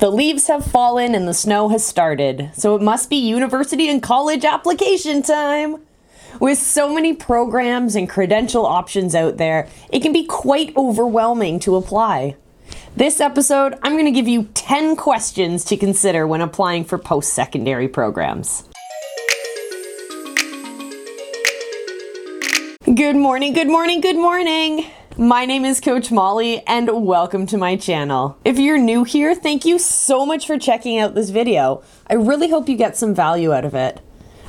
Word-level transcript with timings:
The 0.00 0.10
leaves 0.10 0.46
have 0.46 0.64
fallen 0.64 1.14
and 1.14 1.28
the 1.28 1.34
snow 1.34 1.68
has 1.68 1.84
started, 1.84 2.52
so 2.54 2.74
it 2.74 2.80
must 2.80 3.10
be 3.10 3.16
university 3.16 3.90
and 3.90 4.02
college 4.02 4.46
application 4.46 5.20
time. 5.20 5.76
With 6.40 6.58
so 6.58 6.94
many 6.94 7.12
programs 7.12 7.94
and 7.94 8.08
credential 8.08 8.64
options 8.64 9.14
out 9.14 9.36
there, 9.36 9.68
it 9.92 10.00
can 10.00 10.14
be 10.14 10.24
quite 10.24 10.74
overwhelming 10.74 11.60
to 11.60 11.76
apply. 11.76 12.36
This 12.96 13.20
episode, 13.20 13.74
I'm 13.82 13.92
going 13.92 14.06
to 14.06 14.10
give 14.10 14.26
you 14.26 14.44
10 14.54 14.96
questions 14.96 15.66
to 15.66 15.76
consider 15.76 16.26
when 16.26 16.40
applying 16.40 16.84
for 16.84 16.96
post 16.96 17.34
secondary 17.34 17.86
programs. 17.86 18.64
Good 22.86 23.16
morning, 23.16 23.52
good 23.52 23.68
morning, 23.68 24.00
good 24.00 24.16
morning. 24.16 24.90
My 25.18 25.44
name 25.44 25.64
is 25.64 25.80
Coach 25.80 26.12
Molly 26.12 26.62
and 26.68 27.04
welcome 27.04 27.44
to 27.46 27.58
my 27.58 27.74
channel. 27.74 28.38
If 28.44 28.60
you're 28.60 28.78
new 28.78 29.02
here, 29.02 29.34
thank 29.34 29.64
you 29.64 29.78
so 29.78 30.24
much 30.24 30.46
for 30.46 30.56
checking 30.56 30.98
out 30.98 31.14
this 31.14 31.30
video. 31.30 31.82
I 32.08 32.14
really 32.14 32.48
hope 32.48 32.68
you 32.68 32.76
get 32.76 32.96
some 32.96 33.12
value 33.12 33.52
out 33.52 33.64
of 33.64 33.74
it. 33.74 34.00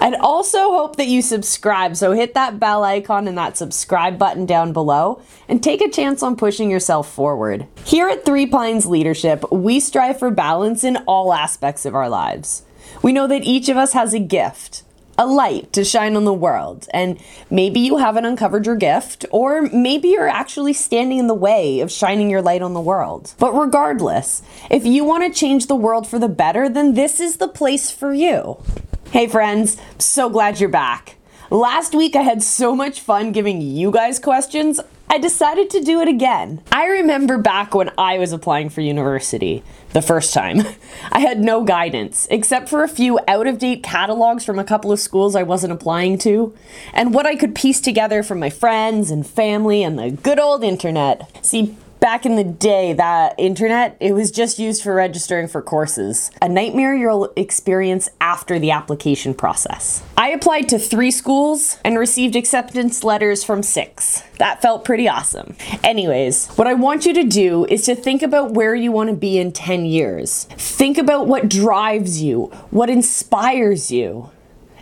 I'd 0.00 0.16
also 0.16 0.72
hope 0.72 0.96
that 0.96 1.06
you 1.06 1.22
subscribe, 1.22 1.96
so 1.96 2.12
hit 2.12 2.34
that 2.34 2.58
bell 2.58 2.82
icon 2.82 3.28
and 3.28 3.38
that 3.38 3.56
subscribe 3.56 4.18
button 4.18 4.46
down 4.46 4.72
below 4.72 5.22
and 5.48 5.62
take 5.62 5.80
a 5.80 5.90
chance 5.90 6.24
on 6.24 6.36
pushing 6.36 6.70
yourself 6.70 7.10
forward. 7.10 7.66
Here 7.84 8.08
at 8.08 8.24
Three 8.24 8.46
Pines 8.46 8.84
Leadership, 8.84 9.50
we 9.52 9.78
strive 9.78 10.18
for 10.18 10.30
balance 10.30 10.82
in 10.82 10.96
all 11.06 11.32
aspects 11.32 11.86
of 11.86 11.94
our 11.94 12.08
lives. 12.08 12.64
We 13.00 13.12
know 13.12 13.28
that 13.28 13.44
each 13.44 13.68
of 13.68 13.76
us 13.76 13.92
has 13.92 14.12
a 14.12 14.18
gift, 14.18 14.82
a 15.18 15.26
light 15.26 15.72
to 15.72 15.84
shine 15.84 16.16
on 16.16 16.24
the 16.24 16.32
world. 16.32 16.88
And 16.94 17.20
maybe 17.50 17.80
you 17.80 17.98
haven't 17.98 18.24
uncovered 18.24 18.64
your 18.64 18.76
gift, 18.76 19.26
or 19.30 19.62
maybe 19.62 20.08
you're 20.08 20.28
actually 20.28 20.72
standing 20.72 21.18
in 21.18 21.26
the 21.26 21.34
way 21.34 21.80
of 21.80 21.90
shining 21.90 22.30
your 22.30 22.40
light 22.40 22.62
on 22.62 22.72
the 22.72 22.80
world. 22.80 23.34
But 23.38 23.52
regardless, 23.52 24.42
if 24.70 24.86
you 24.86 25.04
want 25.04 25.24
to 25.24 25.38
change 25.38 25.66
the 25.66 25.74
world 25.74 26.06
for 26.06 26.18
the 26.20 26.28
better, 26.28 26.68
then 26.68 26.94
this 26.94 27.18
is 27.18 27.36
the 27.36 27.48
place 27.48 27.90
for 27.90 28.14
you. 28.14 28.62
Hey, 29.10 29.26
friends, 29.26 29.76
so 29.98 30.30
glad 30.30 30.60
you're 30.60 30.68
back. 30.68 31.16
Last 31.50 31.94
week 31.94 32.14
I 32.14 32.22
had 32.22 32.42
so 32.42 32.76
much 32.76 33.00
fun 33.00 33.32
giving 33.32 33.60
you 33.60 33.90
guys 33.90 34.18
questions, 34.18 34.78
I 35.10 35.18
decided 35.18 35.70
to 35.70 35.80
do 35.80 36.00
it 36.00 36.08
again. 36.08 36.60
I 36.70 36.86
remember 36.86 37.38
back 37.38 37.74
when 37.74 37.90
I 37.96 38.18
was 38.18 38.32
applying 38.32 38.68
for 38.68 38.82
university, 38.82 39.62
the 39.92 40.02
first 40.02 40.34
time. 40.34 40.62
I 41.12 41.20
had 41.20 41.40
no 41.40 41.64
guidance, 41.64 42.28
except 42.30 42.68
for 42.68 42.84
a 42.84 42.88
few 42.88 43.18
out 43.26 43.46
of 43.46 43.58
date 43.58 43.82
catalogs 43.82 44.44
from 44.44 44.58
a 44.58 44.64
couple 44.64 44.92
of 44.92 45.00
schools 45.00 45.34
I 45.34 45.44
wasn't 45.44 45.72
applying 45.72 46.18
to, 46.18 46.54
and 46.92 47.14
what 47.14 47.24
I 47.24 47.36
could 47.36 47.54
piece 47.54 47.80
together 47.80 48.22
from 48.22 48.38
my 48.38 48.50
friends 48.50 49.10
and 49.10 49.26
family 49.26 49.82
and 49.82 49.98
the 49.98 50.10
good 50.10 50.38
old 50.38 50.62
internet. 50.62 51.44
See, 51.44 51.74
back 52.00 52.24
in 52.24 52.36
the 52.36 52.44
day, 52.44 52.92
that 52.94 53.34
internet, 53.38 53.96
it 54.00 54.12
was 54.12 54.30
just 54.30 54.58
used 54.58 54.82
for 54.82 54.94
registering 54.94 55.48
for 55.48 55.62
courses. 55.62 56.30
A 56.40 56.48
nightmare 56.48 56.94
you'll 56.94 57.32
experience 57.36 58.08
after 58.20 58.58
the 58.58 58.70
application 58.70 59.34
process. 59.34 60.02
I 60.16 60.30
applied 60.30 60.68
to 60.70 60.78
three 60.78 61.10
schools 61.10 61.78
and 61.84 61.98
received 61.98 62.36
acceptance 62.36 63.04
letters 63.04 63.44
from 63.44 63.62
six. 63.62 64.22
That 64.38 64.62
felt 64.62 64.84
pretty 64.84 65.08
awesome. 65.08 65.56
Anyways, 65.82 66.48
what 66.50 66.66
I 66.66 66.74
want 66.74 67.06
you 67.06 67.14
to 67.14 67.24
do 67.24 67.64
is 67.66 67.84
to 67.86 67.94
think 67.94 68.22
about 68.22 68.52
where 68.52 68.74
you 68.74 68.92
want 68.92 69.10
to 69.10 69.16
be 69.16 69.38
in 69.38 69.52
10 69.52 69.84
years. 69.84 70.44
Think 70.44 70.98
about 70.98 71.26
what 71.26 71.48
drives 71.48 72.22
you, 72.22 72.46
what 72.70 72.90
inspires 72.90 73.90
you. 73.90 74.30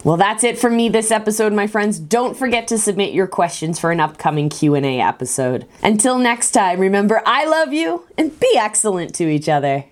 Well, 0.04 0.16
that's 0.16 0.44
it 0.44 0.58
from 0.58 0.76
me 0.76 0.88
this 0.88 1.10
episode, 1.10 1.52
my 1.52 1.66
friends. 1.66 1.98
Don't 1.98 2.36
forget 2.36 2.68
to 2.68 2.78
submit 2.78 3.12
your 3.12 3.26
questions 3.26 3.78
for 3.78 3.90
an 3.90 4.00
upcoming 4.00 4.48
Q&A 4.48 5.00
episode. 5.00 5.66
Until 5.82 6.18
next 6.18 6.52
time, 6.52 6.78
remember 6.78 7.20
I 7.26 7.46
love 7.46 7.72
you 7.72 8.06
and 8.16 8.38
be 8.38 8.56
excellent 8.56 9.14
to 9.16 9.28
each 9.28 9.48
other. 9.48 9.84